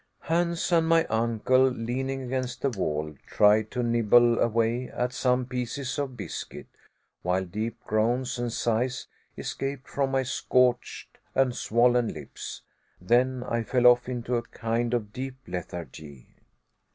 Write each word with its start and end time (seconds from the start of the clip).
Hans 0.21 0.71
and 0.71 0.87
my 0.87 1.05
uncle, 1.11 1.69
leaning 1.69 2.23
against 2.23 2.63
the 2.63 2.71
wall, 2.71 3.13
tried 3.27 3.69
to 3.69 3.83
nibble 3.83 4.39
away 4.39 4.87
at 4.89 5.13
some 5.13 5.45
pieces 5.45 5.99
of 5.99 6.17
biscuit, 6.17 6.65
while 7.21 7.45
deep 7.45 7.79
groans 7.85 8.39
and 8.39 8.51
sighs 8.51 9.05
escaped 9.37 9.87
from 9.87 10.09
my 10.09 10.23
scorched 10.23 11.19
and 11.35 11.55
swollen 11.55 12.11
lips. 12.15 12.63
Then 12.99 13.43
I 13.43 13.61
fell 13.61 13.85
off 13.85 14.09
into 14.09 14.37
a 14.37 14.41
kind 14.41 14.95
of 14.95 15.13
deep 15.13 15.35
lethargy. 15.47 16.29